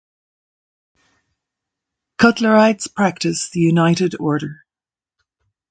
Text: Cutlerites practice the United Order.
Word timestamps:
Cutlerites 2.17 2.87
practice 2.91 3.51
the 3.51 3.59
United 3.59 4.15
Order. 4.19 4.65